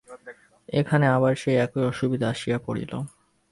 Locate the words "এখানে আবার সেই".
0.69-1.57